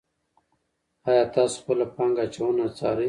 آیا 1.09 1.23
تاسو 1.33 1.55
خپله 1.61 1.85
پانګه 1.95 2.21
اچونه 2.25 2.65
څارئ. 2.77 2.99